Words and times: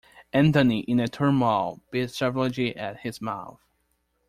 Anthony 0.33 0.79
in 0.79 0.99
a 0.99 1.07
turmoil 1.07 1.79
bit 1.91 2.09
savagely 2.09 2.75
at 2.75 3.01
his 3.01 3.21
mouth. 3.21 3.61